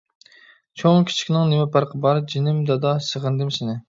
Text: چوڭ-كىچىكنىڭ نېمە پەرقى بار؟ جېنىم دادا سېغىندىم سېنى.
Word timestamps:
چوڭ-كىچىكنىڭ 0.81 1.45
نېمە 1.51 1.67
پەرقى 1.75 1.99
بار؟ 2.05 2.21
جېنىم 2.33 2.63
دادا 2.71 2.95
سېغىندىم 3.09 3.53
سېنى. 3.59 3.77